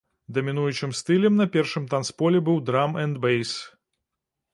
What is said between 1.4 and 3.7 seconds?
на першым танцполе быў драм'энд'бэйс.